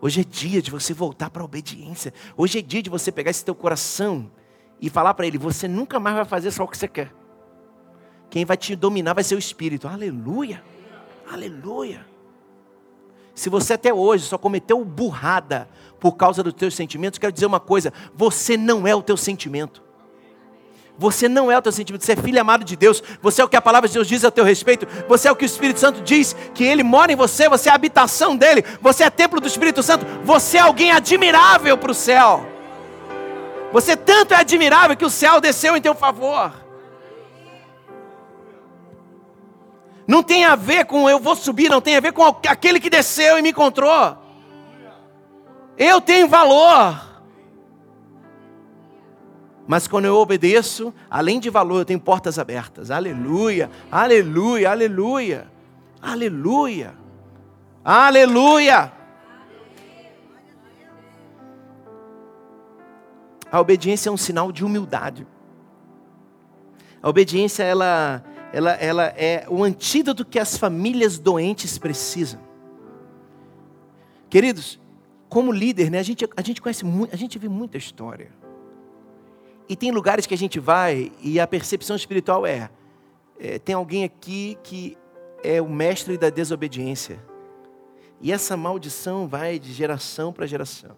[0.00, 2.14] Hoje é dia de você voltar para a obediência.
[2.36, 4.30] Hoje é dia de você pegar esse teu coração
[4.80, 7.17] e falar para ele: você nunca mais vai fazer só o que você quer.
[8.30, 9.88] Quem vai te dominar vai ser o Espírito.
[9.88, 10.62] Aleluia.
[11.30, 12.06] Aleluia.
[13.34, 15.68] Se você até hoje só cometeu burrada
[16.00, 19.82] por causa dos teus sentimentos, quero dizer uma coisa: você não é o teu sentimento.
[20.98, 23.00] Você não é o teu sentimento, você é filho amado de Deus.
[23.22, 24.84] Você é o que a palavra de Deus diz a teu respeito.
[25.08, 27.72] Você é o que o Espírito Santo diz, que ele mora em você, você é
[27.72, 28.64] a habitação dele.
[28.82, 30.04] Você é templo do Espírito Santo.
[30.24, 32.44] Você é alguém admirável para o céu.
[33.72, 36.52] Você tanto é admirável que o céu desceu em teu favor.
[40.08, 42.88] Não tem a ver com eu vou subir, não tem a ver com aquele que
[42.88, 44.16] desceu e me encontrou.
[45.76, 47.06] Eu tenho valor.
[49.66, 52.90] Mas quando eu obedeço, além de valor, eu tenho portas abertas.
[52.90, 55.46] Aleluia, aleluia, aleluia,
[56.00, 56.94] aleluia,
[57.84, 58.92] aleluia.
[63.52, 65.26] A obediência é um sinal de humildade.
[67.02, 72.40] A obediência ela, ela, ela é o antídoto que as famílias doentes precisam.
[74.30, 74.80] Queridos,
[75.28, 78.30] como líder, né, a, gente, a gente conhece muito, a gente vê muita história.
[79.68, 82.70] E tem lugares que a gente vai e a percepção espiritual é,
[83.38, 84.96] é tem alguém aqui que
[85.42, 87.22] é o mestre da desobediência.
[88.20, 90.96] E essa maldição vai de geração para geração.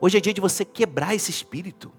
[0.00, 1.92] Hoje é dia de você quebrar esse espírito.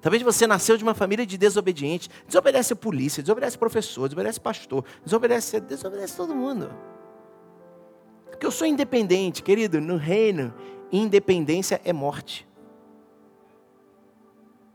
[0.00, 2.08] Talvez você nasceu de uma família de desobedientes.
[2.26, 6.70] Desobedece a polícia, desobedece o professor, desobedece pastor, desobedece, desobedece todo mundo.
[8.30, 10.54] Porque eu sou independente, querido, no reino
[10.92, 12.46] independência é morte.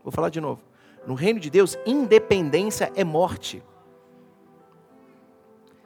[0.02, 0.60] Vou falar de novo.
[1.06, 3.62] No reino de Deus, independência é morte.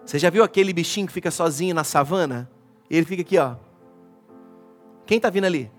[0.05, 2.51] Você já viu aquele bichinho que fica sozinho na savana?
[2.91, 3.57] Ele fica aqui, ó.
[5.07, 5.71] Quem está vindo ali?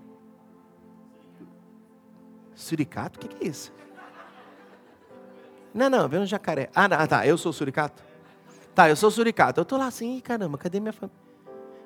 [2.59, 3.17] Suricato?
[3.17, 3.71] O que, que é isso?
[5.73, 6.69] Não, não, vem um jacaré.
[6.75, 8.03] Ah, não, tá, eu sou suricato?
[8.75, 9.61] Tá, eu sou suricato.
[9.61, 11.17] Eu estou lá assim, caramba, cadê minha família?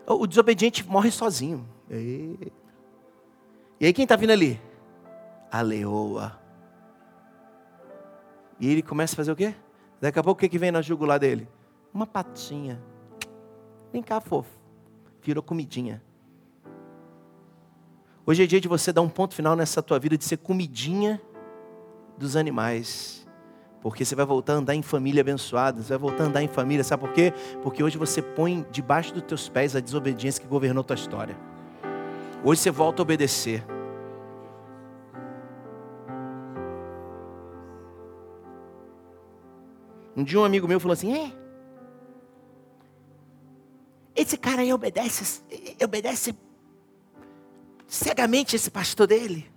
[0.07, 1.63] O desobediente morre sozinho.
[1.89, 4.59] E aí quem está vindo ali?
[5.51, 6.39] A leoa.
[8.59, 9.53] E ele começa a fazer o quê?
[10.01, 11.47] Daqui a pouco o que, que vem na jugular dele?
[11.93, 12.81] Uma patinha.
[13.91, 14.49] Vem cá, fofo.
[15.21, 16.01] Virou comidinha.
[18.25, 21.21] Hoje é dia de você dar um ponto final nessa tua vida de ser comidinha
[22.17, 23.27] dos animais.
[23.81, 26.47] Porque você vai voltar a andar em família abençoada, você vai voltar a andar em
[26.47, 27.33] família, sabe por quê?
[27.61, 31.37] Porque hoje você põe debaixo dos teus pés a desobediência que governou tua história.
[32.45, 33.61] Hoje você volta a obedecer.
[40.15, 41.33] Um dia um amigo meu falou assim: é,
[44.15, 45.43] esse cara aí obedece,
[45.83, 46.33] obedece
[47.93, 49.47] cegamente esse pastor dele.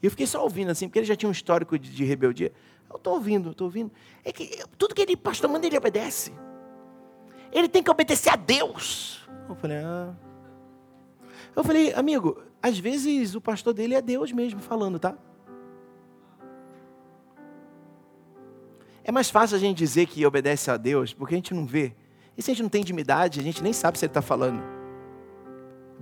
[0.00, 2.52] E eu fiquei só ouvindo assim, porque ele já tinha um histórico de, de rebeldia.
[2.88, 3.90] Eu estou ouvindo, estou ouvindo.
[4.24, 6.32] É que tudo que ele, pastor, manda, ele obedece.
[7.50, 9.26] Ele tem que obedecer a Deus.
[9.48, 10.14] Eu falei, ah.
[11.56, 15.16] Eu falei, amigo, às vezes o pastor dele é Deus mesmo falando, tá?
[19.02, 21.94] É mais fácil a gente dizer que obedece a Deus, porque a gente não vê.
[22.36, 24.83] E se a gente não tem intimidade, a gente nem sabe se ele está falando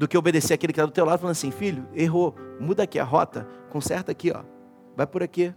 [0.02, 2.98] do que obedecer aquele que está do teu lado, falando assim, filho, errou, muda aqui
[2.98, 4.42] a rota, conserta aqui, ó,
[4.96, 5.54] vai por aqui.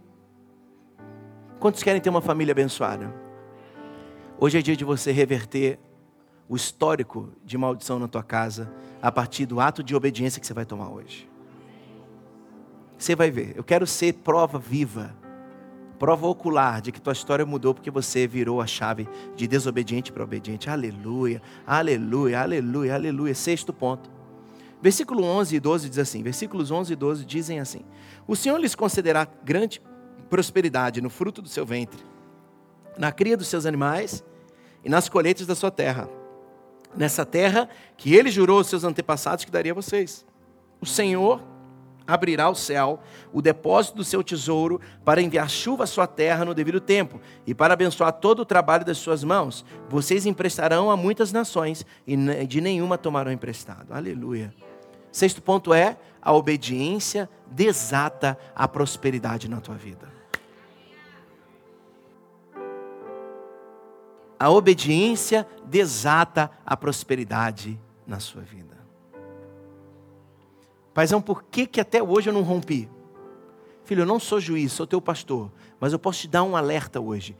[1.58, 3.12] Quantos querem ter uma família abençoada?
[4.38, 5.80] Hoje é dia de você reverter
[6.48, 10.54] o histórico de maldição na tua casa a partir do ato de obediência que você
[10.54, 11.28] vai tomar hoje.
[12.96, 15.12] Você vai ver, eu quero ser prova viva,
[15.98, 20.22] prova ocular de que tua história mudou porque você virou a chave de desobediente para
[20.22, 20.70] obediente.
[20.70, 23.34] Aleluia, aleluia, aleluia, aleluia.
[23.34, 24.14] Sexto ponto.
[24.86, 27.80] Versículo 11 e 12 diz assim: versículos 11 e 12 dizem assim:
[28.24, 29.82] O Senhor lhes concederá grande
[30.30, 31.98] prosperidade no fruto do seu ventre,
[32.96, 34.22] na cria dos seus animais
[34.84, 36.08] e nas colheitas da sua terra,
[36.96, 40.24] nessa terra que ele jurou aos seus antepassados que daria a vocês.
[40.80, 41.42] O Senhor
[42.06, 43.00] abrirá o céu,
[43.32, 47.52] o depósito do seu tesouro, para enviar chuva à sua terra no devido tempo, e
[47.52, 49.64] para abençoar todo o trabalho das suas mãos.
[49.88, 53.92] Vocês emprestarão a muitas nações, e de nenhuma tomarão emprestado.
[53.92, 54.54] Aleluia.
[55.16, 60.12] Sexto ponto é: a obediência desata a prosperidade na tua vida.
[64.38, 68.76] A obediência desata a prosperidade na sua vida.
[70.92, 72.86] Paizão, por que, que até hoje eu não rompi?
[73.84, 75.50] Filho, eu não sou juiz, sou teu pastor,
[75.80, 77.34] mas eu posso te dar um alerta hoje.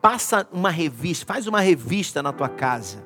[0.00, 3.04] Passa uma revista, faz uma revista na tua casa,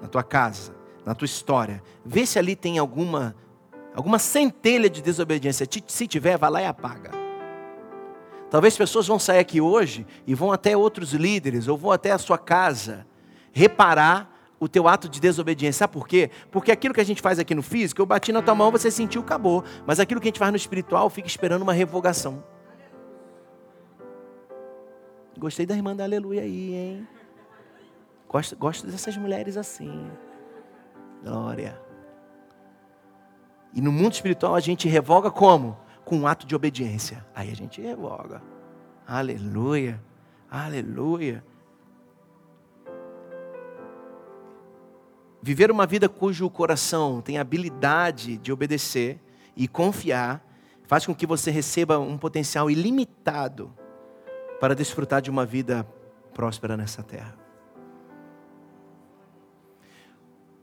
[0.00, 3.34] na tua casa na tua história, vê se ali tem alguma
[3.94, 5.66] alguma centelha de desobediência.
[5.86, 7.12] Se tiver, vá lá e apaga.
[8.50, 12.18] Talvez pessoas vão sair aqui hoje e vão até outros líderes ou vão até a
[12.18, 13.06] sua casa
[13.52, 15.80] reparar o teu ato de desobediência.
[15.80, 16.30] Sabe por quê?
[16.50, 18.90] Porque aquilo que a gente faz aqui no físico, eu bati na tua mão, você
[18.90, 19.64] sentiu, acabou.
[19.86, 22.42] Mas aquilo que a gente faz no espiritual, fica esperando uma revogação.
[25.36, 27.08] Gostei da irmã da aleluia aí, hein?
[28.28, 30.08] Gosto, gosto dessas mulheres assim.
[31.24, 31.80] Glória.
[33.72, 35.74] E no mundo espiritual a gente revoga como?
[36.04, 37.24] Com um ato de obediência.
[37.34, 38.42] Aí a gente revoga.
[39.06, 39.98] Aleluia.
[40.50, 41.42] Aleluia.
[45.42, 49.18] Viver uma vida cujo coração tem habilidade de obedecer
[49.56, 50.44] e confiar
[50.86, 53.72] faz com que você receba um potencial ilimitado
[54.60, 55.86] para desfrutar de uma vida
[56.34, 57.43] próspera nessa terra.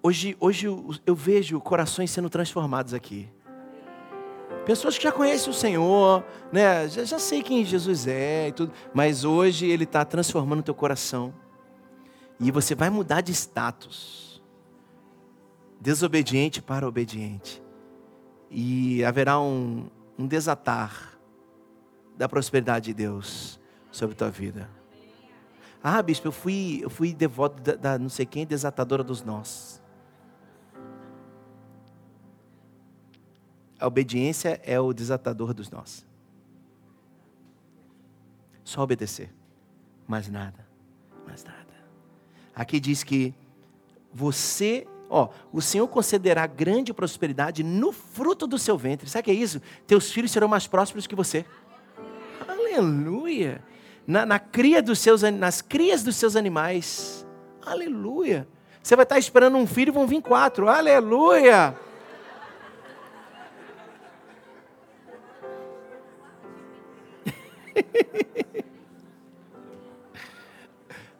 [0.03, 3.29] Hoje, hoje eu, vejo corações sendo transformados aqui.
[4.65, 6.87] Pessoas que já conhecem o Senhor, né?
[6.87, 10.73] já, já sei quem Jesus é e tudo, mas hoje Ele está transformando o teu
[10.73, 11.31] coração.
[12.39, 14.41] E você vai mudar de status.
[15.79, 17.61] Desobediente para obediente.
[18.49, 19.87] E haverá um,
[20.17, 21.19] um desatar
[22.17, 23.59] da prosperidade de Deus
[23.91, 24.67] sobre a tua vida.
[25.83, 29.80] Ah, bispo, eu fui, eu fui devoto da, da não sei quem, desatadora dos nós.
[33.81, 36.05] A obediência é o desatador dos nós.
[38.63, 39.33] Só obedecer.
[40.07, 40.67] Mais nada.
[41.25, 41.57] Mais nada.
[42.53, 43.33] Aqui diz que
[44.13, 49.09] você, ó, o Senhor concederá grande prosperidade no fruto do seu ventre.
[49.09, 49.59] Sabe o que é isso?
[49.87, 51.43] Teus filhos serão mais prósperos que você.
[52.47, 53.63] Aleluia.
[54.05, 57.25] Na, na cria dos seus, nas crias dos seus animais.
[57.65, 58.47] Aleluia.
[58.83, 60.67] Você vai estar esperando um filho e vão vir quatro.
[60.67, 61.75] Aleluia.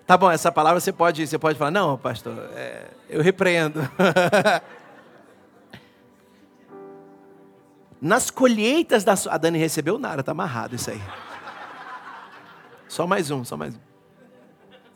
[0.06, 3.80] tá bom, essa palavra você pode, você pode falar, não, pastor, é, eu repreendo.
[8.02, 9.34] Nas colheitas da sua.
[9.34, 11.00] A Dani recebeu nada, tá amarrado isso aí.
[12.88, 13.80] Só mais um, só mais um.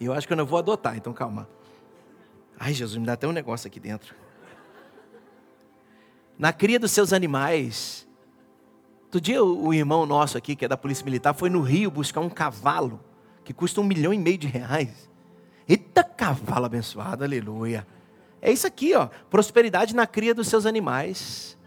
[0.01, 1.47] Eu acho que eu não vou adotar, então calma.
[2.59, 4.15] Ai, Jesus, me dá até um negócio aqui dentro.
[6.37, 8.04] Na cria dos seus animais.
[9.16, 12.20] Outro dia o irmão nosso aqui, que é da Polícia Militar, foi no Rio buscar
[12.20, 12.99] um cavalo
[13.45, 15.09] que custa um milhão e meio de reais.
[15.66, 17.88] Eita cavalo abençoado, aleluia.
[18.41, 19.07] É isso aqui, ó.
[19.30, 21.57] Prosperidade na cria dos seus animais.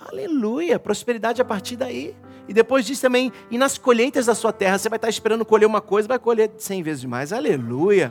[0.00, 0.78] Aleluia.
[0.78, 2.16] Prosperidade a partir daí.
[2.48, 5.66] E depois disso também, e nas colheitas da sua terra, você vai estar esperando colher
[5.66, 7.30] uma coisa, vai colher cem vezes mais.
[7.30, 8.10] Aleluia.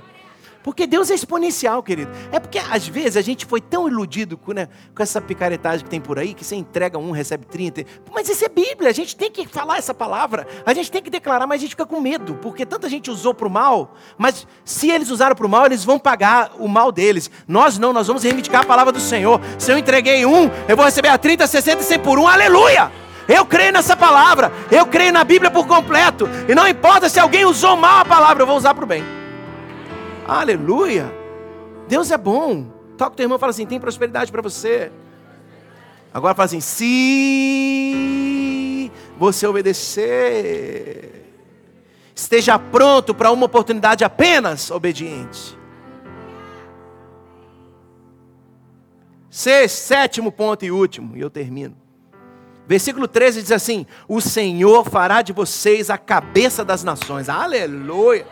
[0.65, 2.11] Porque Deus é exponencial, querido.
[2.31, 5.89] É porque às vezes a gente foi tão iludido com, né, com essa picaretagem que
[5.91, 7.85] tem por aí, que você entrega um, recebe 30.
[8.11, 11.09] Mas isso é Bíblia, a gente tem que falar essa palavra, a gente tem que
[11.11, 14.47] declarar, mas a gente fica com medo, porque tanta gente usou para o mal, mas
[14.63, 17.29] se eles usaram para o mal, eles vão pagar o mal deles.
[17.47, 19.39] Nós não, nós vamos reivindicar a palavra do Senhor.
[19.59, 22.91] Se eu entreguei um, eu vou receber a 30, 60 e 100 por um, aleluia!
[23.27, 27.45] Eu creio nessa palavra, eu creio na Bíblia por completo, e não importa se alguém
[27.45, 29.24] usou mal a palavra, eu vou usar para o bem.
[30.27, 31.13] Aleluia.
[31.87, 32.65] Deus é bom.
[32.97, 34.91] Toca o teu irmão e fala assim: tem prosperidade para você.
[36.13, 38.11] Agora fala assim: se
[39.17, 41.31] você obedecer,
[42.15, 45.55] esteja pronto para uma oportunidade apenas obediente.
[49.29, 51.77] Sexto, sétimo ponto e último, e eu termino.
[52.65, 57.29] Versículo 13 diz assim: O Senhor fará de vocês a cabeça das nações.
[57.29, 58.25] Aleluia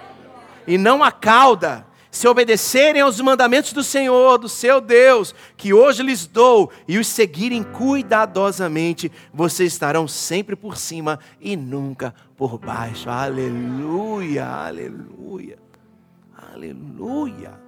[0.68, 6.04] e não a cauda, se obedecerem aos mandamentos do Senhor, do seu Deus, que hoje
[6.04, 13.10] lhes dou, e os seguirem cuidadosamente, vocês estarão sempre por cima e nunca por baixo.
[13.10, 15.58] Aleluia, aleluia,
[16.54, 17.60] aleluia.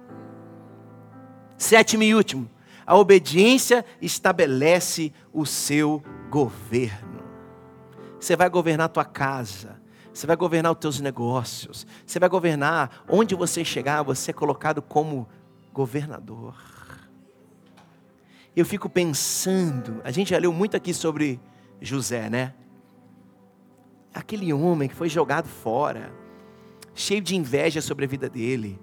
[1.58, 2.48] Sétimo e último,
[2.86, 7.24] a obediência estabelece o seu governo.
[8.20, 9.75] Você vai governar a tua casa,
[10.16, 14.80] você vai governar os teus negócios, você vai governar onde você chegar, você é colocado
[14.80, 15.28] como
[15.74, 16.54] governador.
[18.56, 21.38] Eu fico pensando, a gente já leu muito aqui sobre
[21.82, 22.54] José, né?
[24.14, 26.10] Aquele homem que foi jogado fora,
[26.94, 28.80] cheio de inveja sobre a vida dele.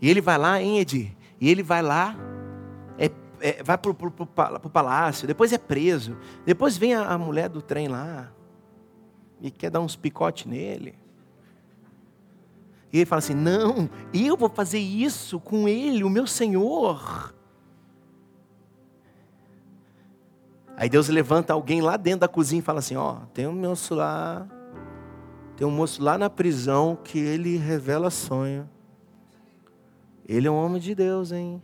[0.00, 1.16] E ele vai lá, hein, Edi?
[1.40, 2.16] E ele vai lá,
[2.98, 3.08] é,
[3.40, 6.16] é, vai para o palácio, depois é preso.
[6.44, 8.32] Depois vem a, a mulher do trem lá,
[9.42, 10.94] e quer dar uns picotes nele.
[12.92, 17.34] E ele fala assim: Não, eu vou fazer isso com ele, o meu Senhor.
[20.76, 23.94] Aí Deus levanta alguém lá dentro da cozinha e fala assim: Ó, tem um moço
[23.96, 24.46] lá,
[25.56, 28.68] tem um moço lá na prisão que ele revela sonho.
[30.26, 31.60] Ele é um homem de Deus, hein?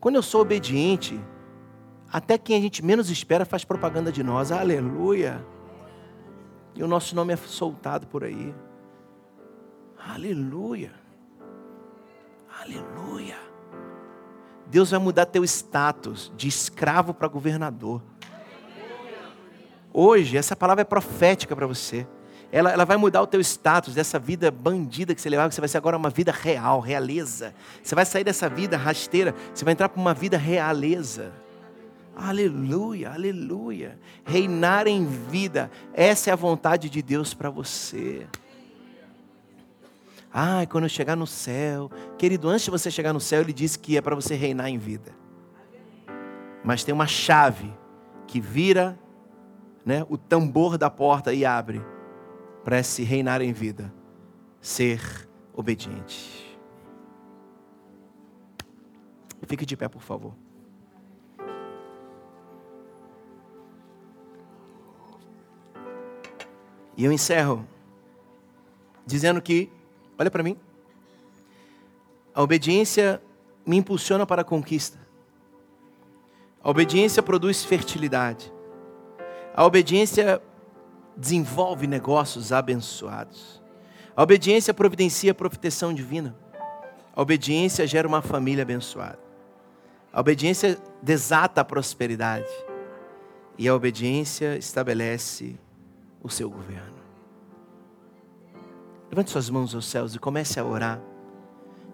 [0.00, 1.18] Quando eu sou obediente,
[2.12, 4.50] até quem a gente menos espera faz propaganda de nós.
[4.50, 5.53] Aleluia.
[6.74, 8.54] E o nosso nome é soltado por aí.
[9.98, 10.92] Aleluia.
[12.60, 13.36] Aleluia.
[14.66, 18.02] Deus vai mudar teu status de escravo para governador.
[19.92, 22.06] Hoje, essa palavra é profética para você.
[22.50, 25.60] Ela, ela vai mudar o teu status dessa vida bandida que você levava, que você
[25.60, 27.54] vai ser agora uma vida real, realeza.
[27.82, 31.32] Você vai sair dessa vida rasteira, você vai entrar para uma vida realeza.
[32.16, 33.98] Aleluia, aleluia.
[34.24, 38.26] Reinar em vida, essa é a vontade de Deus para você.
[40.32, 43.78] Ai, quando eu chegar no céu, querido, antes de você chegar no céu, ele disse
[43.78, 45.12] que é para você reinar em vida.
[46.64, 47.72] Mas tem uma chave
[48.26, 48.98] que vira
[49.84, 51.80] né, o tambor da porta e abre
[52.64, 53.92] para se reinar em vida.
[54.60, 56.58] Ser obediente.
[59.46, 60.43] Fique de pé, por favor.
[66.96, 67.66] E eu encerro
[69.06, 69.70] dizendo que,
[70.18, 70.56] olha para mim,
[72.34, 73.20] a obediência
[73.66, 74.98] me impulsiona para a conquista.
[76.62, 78.52] A obediência produz fertilidade.
[79.54, 80.40] A obediência
[81.16, 83.62] desenvolve negócios abençoados.
[84.16, 86.36] A obediência providencia proteção divina.
[87.14, 89.18] A obediência gera uma família abençoada.
[90.12, 92.50] A obediência desata a prosperidade.
[93.56, 95.56] E a obediência estabelece
[96.24, 96.94] o seu governo.
[99.10, 101.00] Levante suas mãos aos céus e comece a orar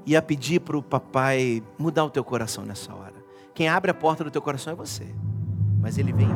[0.06, 3.16] e a pedir para o papai mudar o teu coração nessa hora.
[3.52, 5.06] Quem abre a porta do teu coração é você,
[5.80, 6.28] mas ele vem.